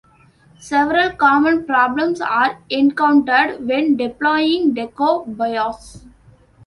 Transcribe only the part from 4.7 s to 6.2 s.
deco buoys.